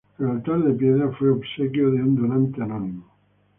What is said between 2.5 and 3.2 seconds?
anónimo.